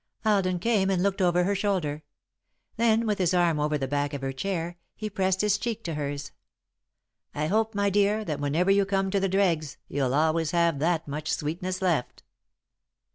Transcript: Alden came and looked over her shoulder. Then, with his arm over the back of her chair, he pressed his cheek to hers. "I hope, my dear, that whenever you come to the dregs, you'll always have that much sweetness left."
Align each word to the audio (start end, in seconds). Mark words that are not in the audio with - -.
Alden 0.25 0.57
came 0.57 0.89
and 0.89 1.03
looked 1.03 1.21
over 1.21 1.43
her 1.43 1.53
shoulder. 1.53 2.01
Then, 2.75 3.05
with 3.05 3.19
his 3.19 3.35
arm 3.35 3.59
over 3.59 3.77
the 3.77 3.87
back 3.87 4.15
of 4.15 4.23
her 4.23 4.31
chair, 4.33 4.77
he 4.95 5.11
pressed 5.11 5.41
his 5.41 5.59
cheek 5.59 5.83
to 5.83 5.93
hers. 5.93 6.31
"I 7.35 7.45
hope, 7.45 7.75
my 7.75 7.91
dear, 7.91 8.25
that 8.25 8.39
whenever 8.39 8.71
you 8.71 8.83
come 8.83 9.11
to 9.11 9.19
the 9.19 9.29
dregs, 9.29 9.77
you'll 9.87 10.15
always 10.15 10.49
have 10.49 10.79
that 10.79 11.07
much 11.07 11.31
sweetness 11.31 11.83
left." 11.83 12.23